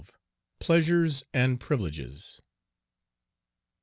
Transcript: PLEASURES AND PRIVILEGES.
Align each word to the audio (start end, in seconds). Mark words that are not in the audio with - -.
PLEASURES 0.59 1.25
AND 1.31 1.59
PRIVILEGES. 1.59 2.41